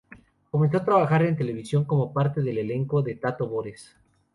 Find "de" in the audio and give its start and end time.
3.03-3.17